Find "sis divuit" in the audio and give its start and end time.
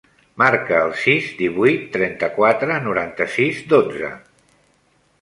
1.01-1.85